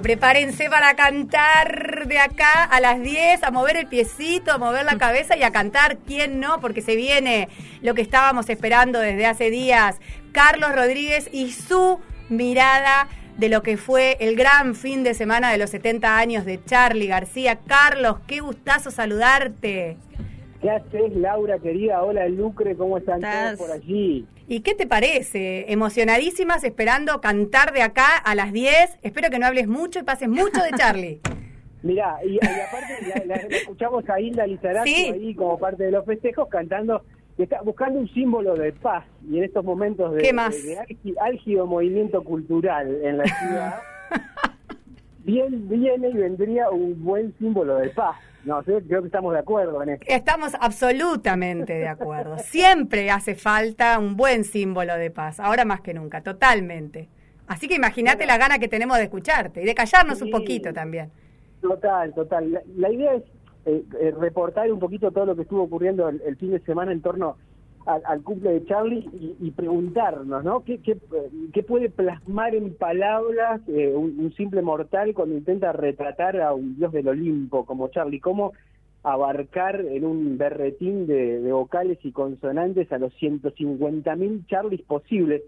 [0.00, 4.86] Bueno, prepárense para cantar de acá a las 10, a mover el piecito, a mover
[4.86, 5.98] la cabeza y a cantar.
[5.98, 6.58] ¿Quién no?
[6.58, 7.48] Porque se viene
[7.82, 10.00] lo que estábamos esperando desde hace días.
[10.32, 12.00] Carlos Rodríguez y su
[12.30, 16.64] mirada de lo que fue el gran fin de semana de los 70 años de
[16.64, 17.58] Charlie García.
[17.66, 19.98] Carlos, qué gustazo saludarte.
[20.62, 22.02] ¿Qué haces, Laura, querida?
[22.02, 24.26] Hola, Lucre, ¿cómo están todos por allí?
[24.50, 25.72] ¿Y qué te parece?
[25.72, 28.98] Emocionadísimas, esperando cantar de acá a las 10.
[29.00, 31.20] Espero que no hables mucho y pases mucho de Charlie.
[31.84, 37.04] Mirá, y, aparte la, escuchamos a Hilda Lizarazo ahí como parte de los festejos cantando,
[37.38, 42.92] está buscando un símbolo de paz y en estos momentos de, de, álgido movimiento cultural
[43.04, 43.78] en la ciudad,
[45.24, 48.16] bien viene y vendría un buen símbolo de paz.
[48.44, 50.06] No, creo que estamos de acuerdo en esto.
[50.08, 52.38] Estamos absolutamente de acuerdo.
[52.38, 57.08] Siempre hace falta un buen símbolo de paz, ahora más que nunca, totalmente.
[57.46, 61.10] Así que imagínate la gana que tenemos de escucharte y de callarnos un poquito también.
[61.60, 62.62] Total, total.
[62.76, 63.24] La, idea es
[63.66, 67.02] eh, eh, reportar un poquito todo lo que estuvo ocurriendo el, fin de semana en
[67.02, 67.36] torno
[67.86, 69.08] al, cumple de Charlie
[69.40, 70.64] y, preguntarnos, ¿no?
[70.64, 76.76] ¿Qué, ¿Qué, puede plasmar en palabras eh, un, simple mortal cuando intenta retratar a un
[76.76, 78.20] dios del Olimpo como Charlie?
[78.20, 78.52] ¿Cómo
[79.02, 85.42] abarcar en un berretín de, vocales y consonantes a los 150.000 Charlies posibles?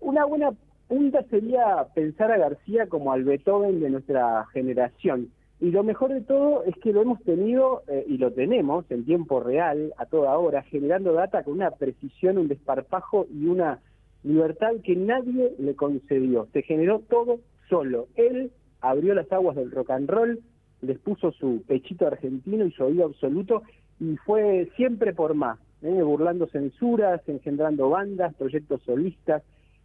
[0.00, 0.50] Una buena
[0.88, 6.22] punta sería pensar a García como al Beethoven de nuestra generación y lo mejor de
[6.22, 10.36] todo es que lo hemos tenido eh, y lo tenemos en tiempo real, a toda
[10.38, 13.80] hora, generando data con una precisión, un desparpajo y una
[14.22, 16.48] libertad que nadie le concedió.
[16.54, 18.08] Se generó todo solo.
[18.16, 20.40] Él abrió las aguas del rock and roll,
[20.80, 23.62] les puso su pechito argentino y su oído absoluto
[23.98, 26.02] y fue siempre por más, ¿eh?
[26.02, 29.42] burlando censuras, engendrando bandas, proyectos solistas,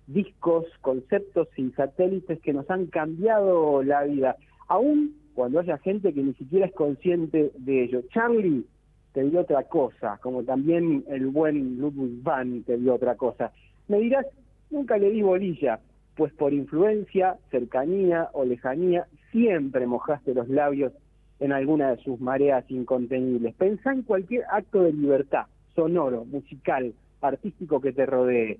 [0.07, 4.37] discos, conceptos y satélites que nos han cambiado la vida.
[4.69, 8.01] Aún cuando haya gente que ni siquiera es consciente de ello.
[8.09, 8.65] Charlie
[9.13, 13.51] te dio otra cosa, como también el buen Ludwig van te dio otra cosa.
[13.87, 14.25] Me dirás,
[14.71, 15.79] nunca le di bolilla,
[16.15, 20.93] pues por influencia, cercanía o lejanía, siempre mojaste los labios
[21.39, 23.53] en alguna de sus mareas incontenibles.
[23.55, 25.45] Pensá en cualquier acto de libertad,
[25.75, 28.59] sonoro, musical, artístico que te rodee.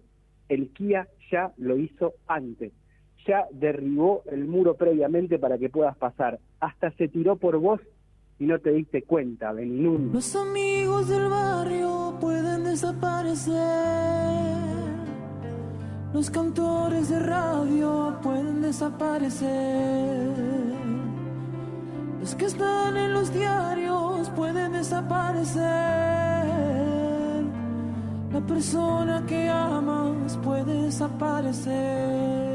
[0.49, 2.73] El Kia ya lo hizo antes
[3.25, 6.39] ya derribó el muro previamente para que puedas pasar.
[6.59, 7.81] Hasta se tiró por vos
[8.39, 10.11] y no te diste cuenta, Beninun.
[10.13, 13.55] Los amigos del barrio pueden desaparecer.
[16.13, 20.31] Los cantores de radio pueden desaparecer.
[22.21, 25.63] Los que están en los diarios pueden desaparecer.
[28.31, 32.54] La persona que amas puede desaparecer.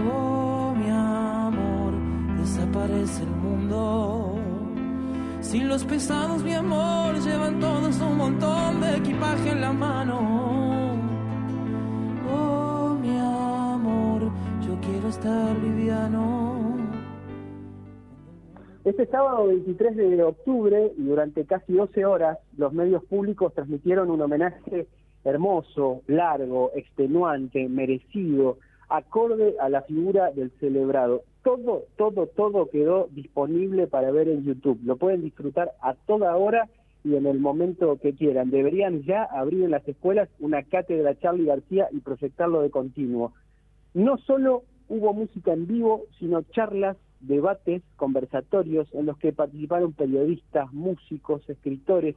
[0.00, 1.94] Oh, mi amor,
[2.38, 4.38] desaparece el mundo.
[5.40, 10.98] Sin los pesados, mi amor, llevan todos un montón de equipaje en la mano.
[12.32, 14.32] Oh, mi amor,
[14.66, 16.76] yo quiero estar liviano.
[18.84, 24.20] Este sábado 23 de octubre y durante casi 12 horas los medios públicos transmitieron un
[24.20, 24.88] homenaje
[25.24, 28.58] hermoso, largo, extenuante, merecido
[28.88, 31.22] acorde a la figura del celebrado.
[31.42, 34.80] Todo, todo, todo quedó disponible para ver en YouTube.
[34.84, 36.68] Lo pueden disfrutar a toda hora
[37.04, 38.50] y en el momento que quieran.
[38.50, 43.32] Deberían ya abrir en las escuelas una cátedra Charlie García y proyectarlo de continuo.
[43.92, 50.72] No solo hubo música en vivo, sino charlas, debates, conversatorios en los que participaron periodistas,
[50.72, 52.16] músicos, escritores,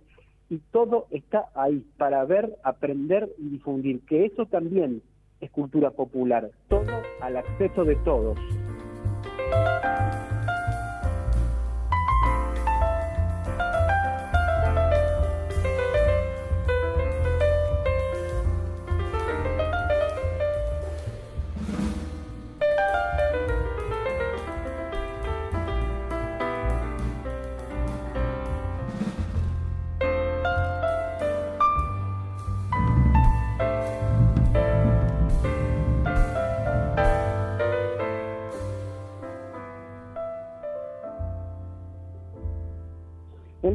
[0.50, 5.02] y todo está ahí para ver, aprender y difundir, que eso también
[5.42, 8.38] es cultura popular, todo al acceso de todos.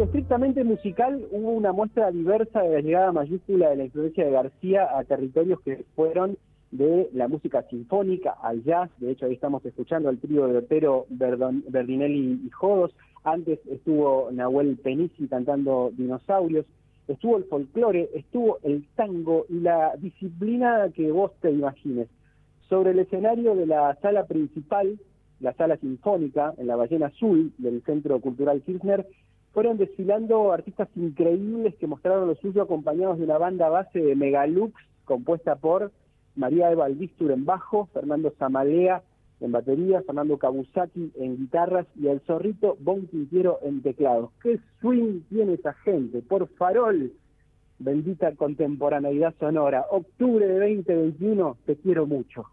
[0.04, 4.98] Estrictamente musical, hubo una muestra diversa de la llegada mayúscula de la influencia de García
[4.98, 6.36] a territorios que fueron
[6.70, 8.90] de la música sinfónica al jazz.
[8.98, 12.94] De hecho, ahí estamos escuchando al trío de Otero, Berdinelli y Jodos.
[13.24, 16.66] Antes estuvo Nahuel Penisi cantando Dinosaurios.
[17.06, 22.08] Estuvo el folclore, estuvo el tango y la disciplina que vos te imagines.
[22.68, 24.98] Sobre el escenario de la sala principal,
[25.40, 29.06] la sala sinfónica, en la Ballena Azul del Centro Cultural Kirchner,
[29.52, 34.74] fueron desfilando artistas increíbles que mostraron lo suyo acompañados de una banda base de Megalux
[35.04, 35.92] compuesta por
[36.36, 39.02] María Eva Albistur en bajo, Fernando Zamalea
[39.40, 44.30] en batería, Fernando Kabusaki en guitarras y el zorrito Bon Quintiero en teclados.
[44.42, 46.22] ¿Qué swing tiene esa gente?
[46.22, 47.12] Por farol,
[47.78, 49.84] bendita contemporaneidad sonora.
[49.90, 52.46] Octubre de 2021, te quiero mucho.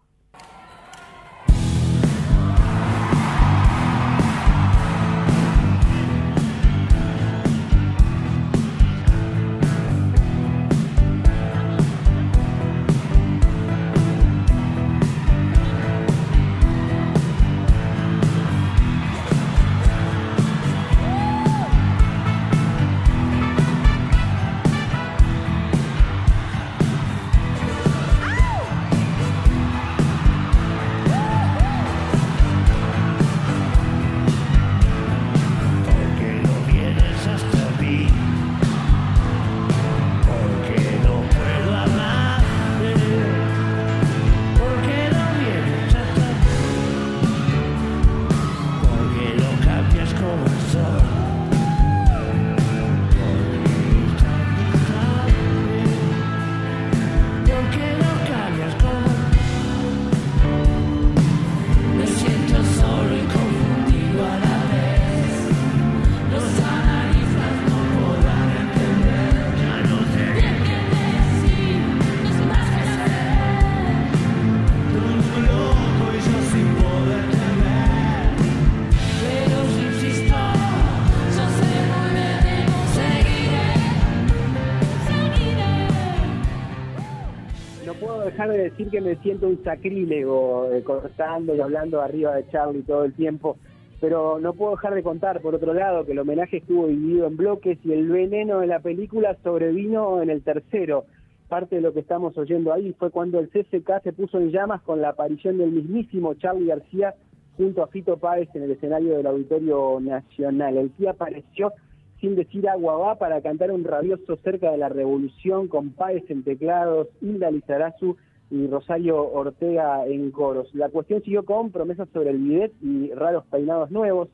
[88.88, 93.56] Que me siento un sacrílego eh, cortando y hablando arriba de Charlie todo el tiempo,
[94.00, 97.36] pero no puedo dejar de contar, por otro lado, que el homenaje estuvo dividido en
[97.36, 101.04] bloques y el veneno de la película sobrevino en el tercero.
[101.48, 104.82] Parte de lo que estamos oyendo ahí fue cuando el CCK se puso en llamas
[104.82, 107.14] con la aparición del mismísimo Charlie García
[107.56, 110.76] junto a Fito Páez en el escenario del Auditorio Nacional.
[110.76, 111.72] El que apareció
[112.20, 116.44] sin decir agua va para cantar un rabioso cerca de la revolución con Páez en
[116.44, 118.16] teclados, Hilda Lizarazu
[118.50, 120.74] y Rosario Ortega en coros.
[120.74, 124.28] La cuestión siguió con promesas sobre el bidet y raros peinados nuevos,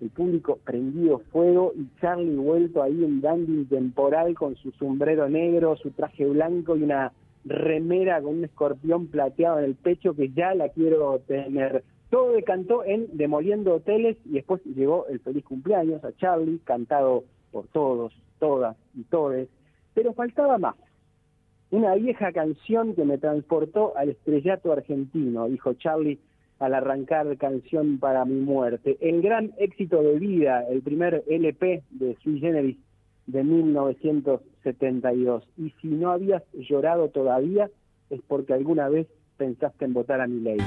[0.00, 5.76] el público prendido fuego y Charlie vuelto ahí en dandy temporal con su sombrero negro,
[5.76, 7.12] su traje blanco y una
[7.44, 11.84] remera con un escorpión plateado en el pecho que ya la quiero tener.
[12.10, 17.66] Todo decantó en Demoliendo Hoteles y después llegó el feliz cumpleaños a Charlie, cantado por
[17.68, 19.48] todos, todas y todes,
[19.94, 20.74] pero faltaba más
[21.74, 26.20] una vieja canción que me transportó al estrellato argentino, dijo Charlie
[26.60, 28.96] al arrancar Canción para mi muerte.
[29.00, 32.76] El gran éxito de vida, el primer LP de Sui Generis
[33.26, 35.42] de 1972.
[35.56, 37.68] Y si no habías llorado todavía,
[38.08, 40.58] es porque alguna vez pensaste en votar a mi ley.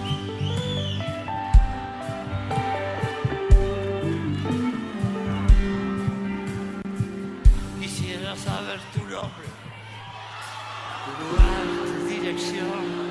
[7.80, 9.57] Quisiera saber tu nombre
[11.20, 11.66] lugar,
[12.10, 13.08] dirección.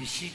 [0.00, 0.30] Y si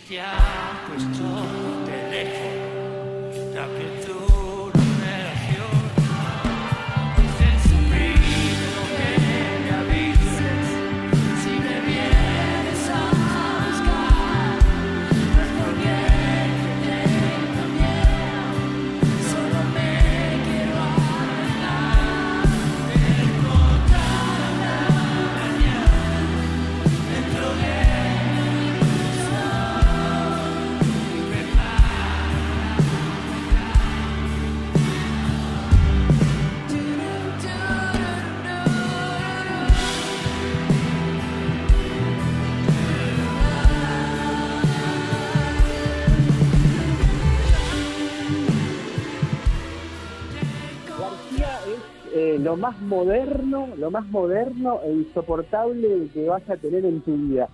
[52.44, 57.50] lo más moderno, lo más moderno e insoportable que vas a tener en tu vida.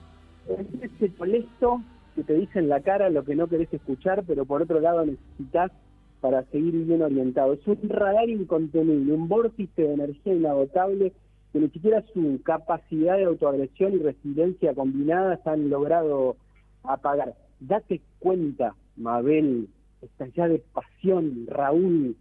[0.47, 1.81] Es ese molesto
[2.15, 5.05] que te dice en la cara lo que no querés escuchar, pero por otro lado
[5.05, 5.71] necesitas
[6.21, 7.53] para seguir bien orientado.
[7.53, 11.13] Es un radar incontenible, un vórtice de energía inagotable
[11.51, 16.35] que ni siquiera su capacidad de autoagresión y resiliencia combinadas han logrado
[16.83, 17.33] apagar.
[17.59, 19.67] Date cuenta, Mabel,
[20.01, 22.15] esta ya de pasión, Raúl,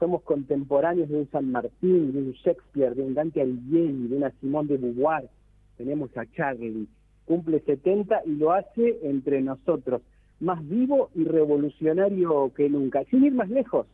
[0.00, 4.30] somos contemporáneos de un San Martín, de un Shakespeare, de un Dante Alighieri, de una
[4.40, 5.28] Simón de Beauvoir.
[5.76, 6.88] Tenemos a Charlie,
[7.26, 10.00] cumple 70 y lo hace entre nosotros
[10.40, 13.04] más vivo y revolucionario que nunca.
[13.04, 13.86] Sin ir más lejos,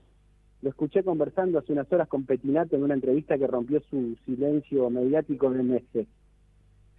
[0.63, 4.89] lo escuché conversando hace unas horas con Petinato en una entrevista que rompió su silencio
[4.91, 6.07] mediático de meses.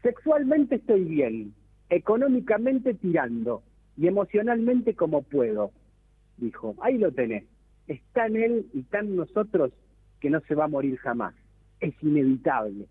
[0.04, 1.54] Sexualmente estoy bien,
[1.90, 3.64] económicamente tirando
[3.96, 5.72] y emocionalmente como puedo,
[6.38, 6.76] dijo.
[6.82, 7.46] Ahí lo tenés.
[7.88, 9.72] Está en él y está en nosotros
[10.20, 11.34] que no se va a morir jamás.
[11.79, 12.88] Es inevitable.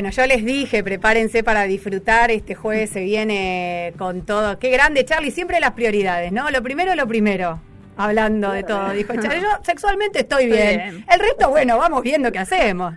[0.00, 4.58] Bueno, yo les dije, prepárense para disfrutar, este jueves se viene con todo.
[4.58, 6.50] Qué grande, Charlie, siempre las prioridades, ¿no?
[6.50, 7.60] Lo primero, lo primero.
[7.98, 11.04] Hablando de todo, dijo Charlie, yo sexualmente estoy bien.
[11.06, 12.94] El resto, bueno, vamos viendo qué hacemos.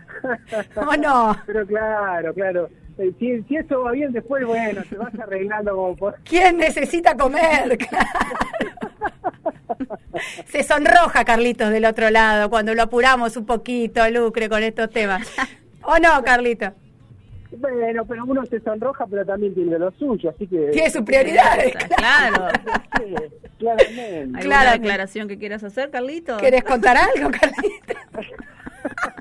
[0.77, 1.37] ¿O no?
[1.45, 2.69] Pero claro, claro.
[2.97, 6.15] Eh, si, eso va bien después, bueno, te vas arreglando como por...
[6.23, 7.79] ¿Quién necesita comer?
[10.45, 15.29] Se sonroja Carlitos del otro lado cuando lo apuramos un poquito, Lucre, con estos temas.
[15.81, 16.73] ¿O no, Carlito?
[17.57, 20.69] Bueno, pero uno se sonroja, pero también tiene lo suyo, así que...
[20.71, 21.73] Tiene sus prioridades.
[21.95, 22.47] Claro.
[22.97, 23.15] sí,
[23.59, 24.37] claramente.
[24.39, 26.37] ¿Alguna declaración que quieras hacer, Carlito?
[26.37, 27.93] ¿Quieres contar algo, Carlito?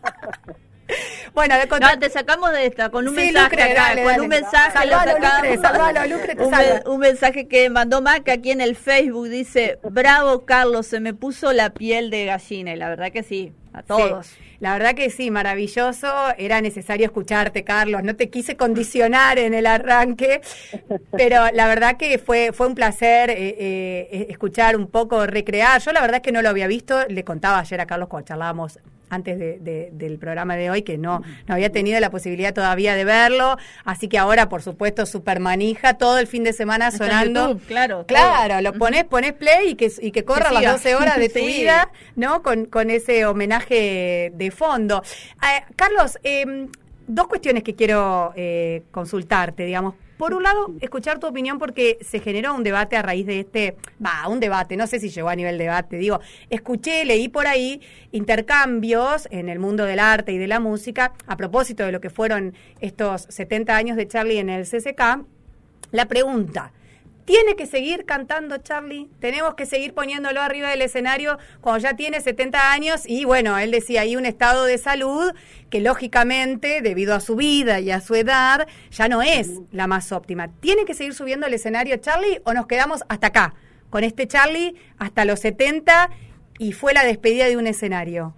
[1.35, 5.59] Bueno, no, te sacamos de esta con un mensaje acá, con un mensaje salvalo, Lucre,
[5.59, 6.55] salvalo, Lucre, te un,
[6.93, 11.55] un, mensaje que mandó Mac aquí en el Facebook dice, "Bravo Carlos, se me puso
[11.55, 14.31] la piel de gallina." Y la verdad que sí, a todos.
[14.61, 16.07] La verdad que sí, maravilloso.
[16.39, 18.05] Era necesario escucharte, Carlos.
[18.05, 20.41] No te quise condicionar en el arranque,
[21.11, 25.81] pero la verdad que fue, fue un placer eh, eh, escuchar un poco, recrear.
[25.81, 27.05] Yo la verdad que no lo había visto.
[27.09, 28.79] Le contaba ayer a Carlos cuando charlábamos
[29.13, 33.05] antes de, del programa de hoy, que no, no había tenido la posibilidad todavía de
[33.05, 33.59] verlo.
[33.85, 37.59] Así que ahora, por supuesto, super manija, todo el fin de semana sonando.
[37.69, 38.07] claro.
[38.07, 41.41] Claro, lo pones, pones play y que, y que corra las 12 horas de tu
[41.47, 42.43] vida, ¿no?
[42.43, 45.03] Con, con ese homenaje de fondo.
[45.43, 46.69] Eh, Carlos, eh,
[47.07, 49.95] dos cuestiones que quiero eh, consultarte, digamos.
[50.23, 53.77] Por un lado, escuchar tu opinión porque se generó un debate a raíz de este,
[54.01, 57.81] va, un debate, no sé si llegó a nivel debate, digo, escuché, leí por ahí
[58.13, 62.09] intercambios en el mundo del arte y de la música a propósito de lo que
[62.09, 65.25] fueron estos 70 años de Charlie en el CCK.
[65.91, 66.73] La pregunta,
[67.25, 72.21] tiene que seguir cantando Charlie, tenemos que seguir poniéndolo arriba del escenario cuando ya tiene
[72.21, 75.33] 70 años y bueno, él decía ahí un estado de salud
[75.71, 80.13] que lógicamente, debido a su vida y a su edad, ya no es la más
[80.13, 80.49] óptima.
[80.61, 83.55] ¿Tiene que seguir subiendo al escenario Charlie o nos quedamos hasta acá,
[83.89, 86.11] con este Charlie hasta los 70
[86.59, 88.35] y fue la despedida de un escenario?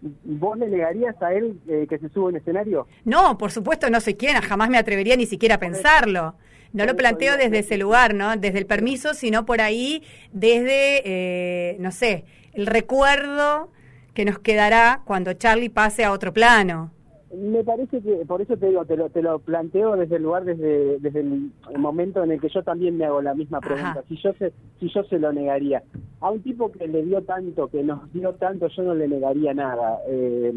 [0.00, 2.86] ¿Vos le negarías a él eh, que se suba un escenario?
[3.04, 6.34] No, por supuesto, no sé quién, jamás me atrevería ni siquiera a pensarlo.
[6.72, 8.36] No lo planteo desde ese lugar, ¿no?
[8.36, 13.70] Desde el permiso, sino por ahí desde, eh, no sé, el recuerdo
[14.12, 16.92] que nos quedará cuando Charlie pase a otro plano.
[17.36, 20.44] Me parece que, por eso te digo, te lo, te lo planteo desde el lugar,
[20.44, 24.16] desde, desde el momento en el que yo también me hago la misma pregunta, si
[24.22, 25.82] yo, se, si yo se lo negaría.
[26.20, 29.52] a un tipo que le dio tanto, que nos dio tanto, yo no le negaría
[29.54, 29.98] nada.
[30.08, 30.50] Eh,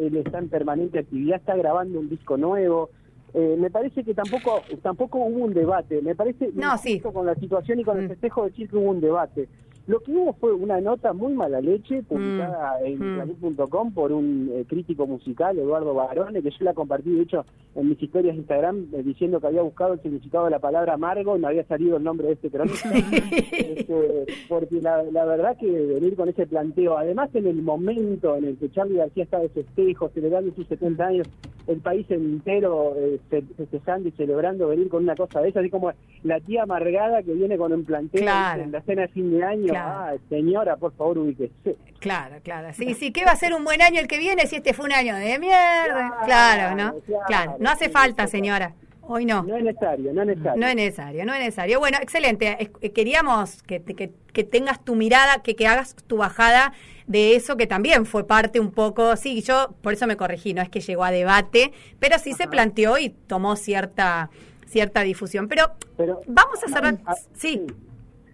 [0.00, 2.90] él está en permanente actividad, está grabando un disco nuevo.
[3.34, 6.00] Eh, me parece que tampoco tampoco hubo un debate.
[6.02, 7.00] Me parece No, sí.
[7.00, 8.08] con la situación y con el Mm.
[8.08, 9.48] festejo decir que hubo un debate.
[9.86, 12.86] Lo que hubo fue una nota muy mala leche publicada Mm.
[12.86, 13.14] en Mm.
[13.16, 17.44] clarín.com por un eh, crítico musical, Eduardo Barone, que yo la compartí, de hecho,
[17.74, 20.94] en mis historias de Instagram, eh, diciendo que había buscado el significado de la palabra
[20.94, 22.88] amargo y me había salido el nombre de este cronista.
[23.60, 28.44] Este, porque la, la verdad que venir con ese planteo, además en el momento en
[28.44, 31.26] el que Charlie García está de festejo, celebrando sus 70 años,
[31.70, 35.70] el país entero eh, fe- festejando y celebrando, venir con una cosa de esa, así
[35.70, 35.92] como
[36.24, 38.62] la tía amargada que viene con un planteo Claro.
[38.62, 39.88] en la cena de fin de año, Claro.
[39.90, 41.76] ah, señora, por favor, ubíquese.
[42.00, 42.68] Claro, claro.
[42.72, 44.86] Sí, sí, ¿qué va a ser un buen año el que viene si este fue
[44.86, 46.18] un año de mierda?
[46.24, 47.00] Claro, ¿no?
[47.00, 48.74] Claro, Claro, no hace falta, señora.
[49.02, 49.42] Hoy no.
[49.42, 50.60] No es necesario, no es necesario.
[50.60, 51.80] No es necesario, no es necesario.
[51.80, 52.56] Bueno, excelente.
[52.80, 56.72] Eh, Queríamos que, que, que tengas tu mirada, que, que hagas tu bajada
[57.10, 60.62] de eso, que también fue parte un poco, sí, yo por eso me corregí, no
[60.62, 64.30] es que llegó a debate, pero sí se planteó y tomó cierta
[64.66, 65.48] cierta difusión.
[65.48, 65.64] Pero,
[65.96, 66.98] Pero- vamos a cerrar.
[67.04, 67.66] Ah, Sí,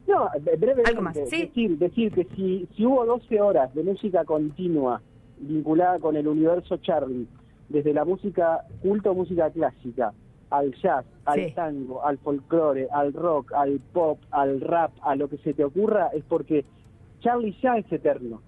[0.07, 1.47] No, bre- brevemente, Algo más, sí.
[1.47, 5.01] decir, decir que si, si hubo 12 horas de música continua
[5.39, 7.27] vinculada con el universo Charlie,
[7.71, 10.13] desde la música culto, música clásica,
[10.51, 11.53] al jazz, al Sí.
[11.57, 16.11] tango, al folclore, al rock, al pop, al rap, a lo que se te ocurra,
[16.15, 16.65] es porque
[17.21, 18.43] Charlie ya es eterno.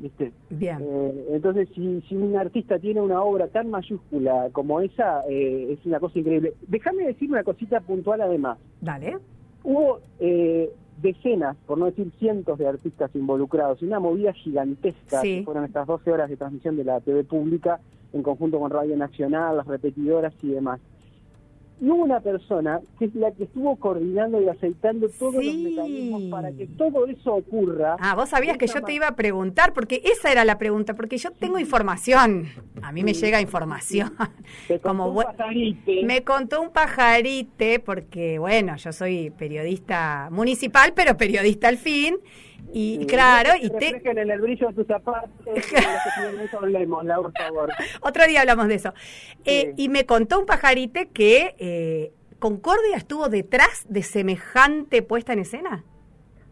[0.00, 0.32] ¿Viste?
[0.50, 0.78] bien.
[0.80, 5.84] Eh, entonces, si, si un artista tiene una obra tan mayúscula como esa, eh, es
[5.86, 6.54] una cosa increíble.
[6.68, 8.58] Déjame decir una cosita puntual además.
[8.80, 9.18] Dale.
[9.64, 10.70] Hubo eh,
[11.02, 15.38] decenas, por no decir cientos de artistas involucrados, una movida gigantesca, Sí.
[15.40, 17.80] que fueron estas 12 horas de transmisión de la TV pública,
[18.12, 20.80] en conjunto con Radio Nacional, las repetidoras y demás.
[21.80, 25.46] Y hubo una persona que es la que estuvo coordinando y aceitando todos Sí.
[25.46, 27.96] los mecanismos para que todo eso ocurra.
[28.00, 31.18] Ah, vos sabías que yo te iba a preguntar, porque esa era la pregunta, porque
[31.18, 32.46] yo tengo información.
[32.82, 34.12] A mí me llega información.
[34.68, 36.02] Contó Como un pajarite.
[36.04, 42.16] Me contó un pajarite, porque bueno, yo soy periodista municipal, pero periodista al fin.
[42.72, 45.30] Y claro, y te, en el brillo de tus zapatos.
[46.60, 47.70] hablemos, por favor.
[48.02, 48.92] otro día hablamos de eso.
[49.44, 49.84] Eh, Sí.
[49.84, 55.84] y me contó un pajarite que eh, Concordia estuvo detrás de semejante puesta en escena.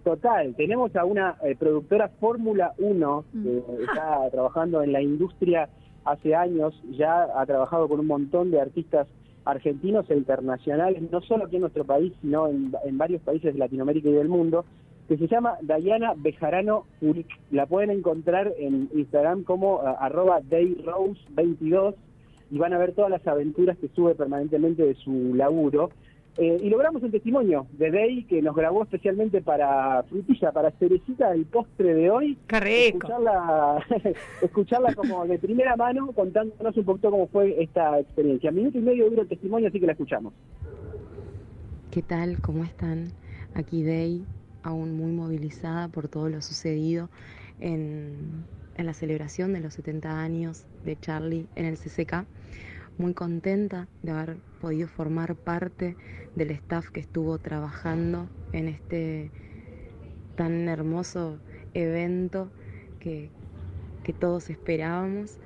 [0.04, 5.68] Total, tenemos a una eh, productora Fórmula 1 que está trabajando en la industria
[6.04, 9.08] hace años, ya ha trabajado con un montón de artistas
[9.44, 13.58] argentinos e internacionales, no solo aquí en nuestro país, sino en, en varios países de
[13.58, 14.64] Latinoamérica y del mundo,
[15.08, 17.28] que se llama Dayana Bejarano Uric.
[17.50, 21.94] La pueden encontrar en Instagram como eh, arroba dayrose22
[22.50, 25.90] y van a ver todas las aventuras que sube permanentemente de su laburo.
[26.38, 31.32] Eh, y logramos un testimonio de Day que nos grabó especialmente para Frutilla, para Cerecita,
[31.32, 32.36] el postre de hoy.
[32.46, 32.98] Qué rico.
[32.98, 33.86] Escucharla,
[34.42, 38.50] escucharla como de primera mano contándonos un poquito cómo fue esta experiencia.
[38.50, 40.34] Minuto y medio dura el testimonio, así que la escuchamos.
[41.90, 42.38] ¿Qué tal?
[42.42, 43.12] ¿Cómo están?
[43.54, 44.22] Aquí Day,
[44.66, 47.08] aún muy movilizada por todo lo sucedido
[47.60, 48.44] en,
[48.76, 52.26] la celebración de los 70 años de Charlie en el CCK.
[52.98, 55.96] Muy contenta de haber podido formar parte
[56.34, 59.30] del staff que estuvo trabajando en este
[60.34, 61.38] tan hermoso
[61.72, 62.50] evento
[62.98, 63.30] que,
[64.18, 65.38] todos esperábamos.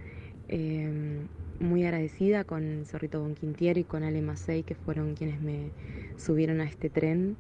[0.49, 1.21] Eh,
[1.61, 5.71] muy agradecida con Zorrito Bonquintiero y con Ale Macei, que fueron quienes me
[6.17, 7.37] subieron a este tren.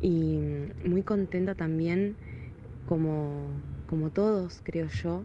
[0.00, 0.38] Y
[0.84, 2.16] muy contenta también,
[2.86, 3.48] como,
[3.86, 5.24] como todos, creo yo,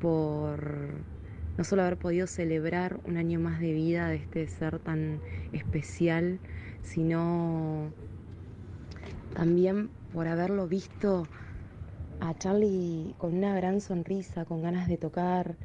[0.00, 0.90] por
[1.56, 5.20] no solo haber podido celebrar un año más de vida de este ser tan
[5.52, 6.38] especial,
[6.82, 7.92] sino
[9.34, 11.26] también por haberlo visto
[12.20, 15.56] a Charlie con una gran sonrisa, con ganas de tocar,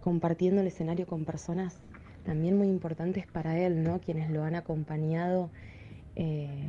[0.00, 1.80] compartiendo el escenario con personas
[2.24, 4.00] también muy importantes para él, ¿no?
[4.00, 5.50] Quienes lo han acompañado
[6.16, 6.68] eh,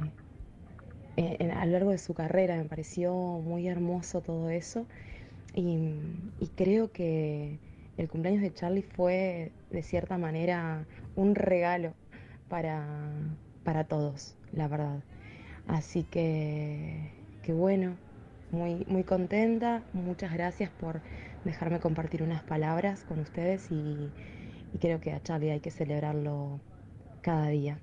[1.15, 2.58] en- en- a lo largo de su carrera.
[2.58, 4.86] Me pareció muy hermoso todo eso.
[5.54, 5.78] Y,
[6.39, 7.60] y creo que
[7.97, 11.93] el cumpleaños de Charlie fue, de cierta manera, un regalo
[12.49, 12.86] para,
[13.63, 14.99] para todos, la verdad.
[15.67, 17.12] Así que,
[17.43, 17.97] que bueno,
[18.51, 19.84] muy, muy contenta.
[19.93, 21.01] Muchas gracias por
[21.43, 24.12] dejarme compartir unas palabras con ustedes y
[24.80, 26.60] creo que a Charlie hay que celebrarlo
[27.21, 27.80] cada día.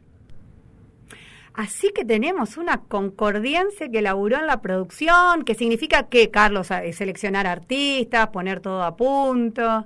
[1.54, 6.92] Así que tenemos una concordancia que laburó en la producción, que significa que, Carlos, eh,
[6.92, 9.84] seleccionar artistas, poner todo a punto.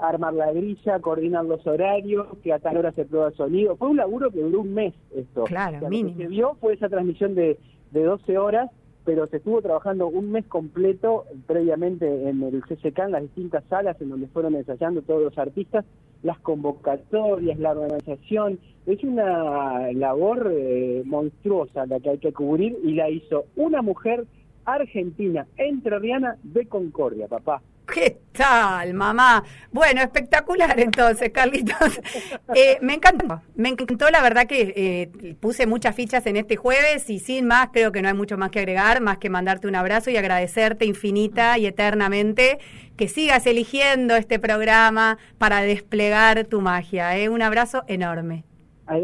[0.00, 3.76] Armar la grilla, coordinar los horarios, que a tal hora se prueba el sonido.
[3.76, 5.44] Fue un laburo que duró un mes esto.
[5.44, 6.16] Claro, O sea, lo mínimo.
[6.16, 7.58] que se vio fue esa transmisión de,
[7.90, 8.70] de 12 horas,
[9.08, 13.98] pero se estuvo trabajando un mes completo previamente en el CCK, en las distintas salas
[14.02, 15.86] en donde fueron ensayando todos los artistas,
[16.22, 18.58] las convocatorias, la organización.
[18.84, 24.26] Es una labor eh, monstruosa la que hay que cubrir y la hizo una mujer
[24.66, 27.62] argentina, entrerriana de Concordia, papá.
[27.98, 29.42] ¿Qué tal, mamá?
[29.72, 32.00] Bueno, espectacular entonces, Carlitos.
[32.54, 37.10] Eh, me encantó, me encantó, la verdad que eh, puse muchas fichas en este jueves
[37.10, 39.74] y sin más, creo que no hay mucho más que agregar, más que mandarte un
[39.74, 42.58] abrazo y agradecerte infinita y eternamente
[42.96, 47.18] que sigas eligiendo este programa para desplegar tu magia.
[47.18, 47.28] ¿eh?
[47.28, 48.47] Un abrazo enorme.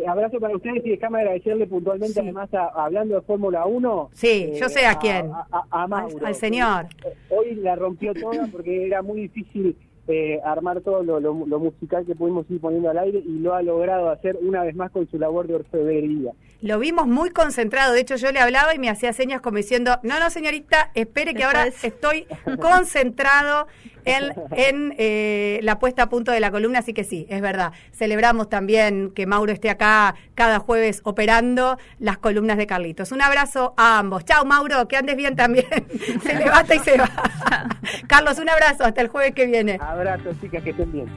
[0.07, 4.11] Abrazo para ustedes y déjame agradecerle puntualmente, además, hablando de Fórmula 1.
[4.15, 5.31] Sí, yo sé a quién.
[5.71, 6.87] A, Mauro, al, señor.
[7.29, 12.45] Hoy la rompió toda porque era muy difícil eh, armar todo lo, musical que pudimos
[12.51, 15.47] ir poniendo al aire y lo ha logrado hacer una vez más con su labor
[15.47, 16.33] de orfebrería.
[16.61, 19.99] Lo vimos muy concentrado, de hecho yo le hablaba y me hacía señas como diciendo,
[20.03, 22.27] no, no señorita, espere que ahora estoy
[22.61, 23.67] concentrado
[24.05, 27.73] en, eh, la puesta a punto de la columna, así que sí, es verdad.
[27.93, 33.13] Celebramos también que Mauro esté acá cada jueves operando las columnas de Carlitos.
[33.13, 34.25] Un abrazo a ambos.
[34.25, 35.67] Chao Mauro, que andes bien también.
[36.23, 37.11] se levanta y se va.
[38.07, 39.79] Carlos, un abrazo, hasta el jueves que viene.
[39.81, 41.09] Abrazo, chicas, que estén bien.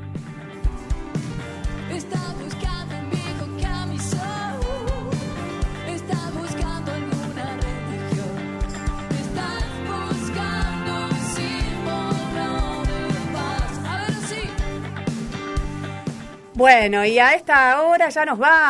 [16.57, 18.67] Bueno, y a esta hora ya nos vamos.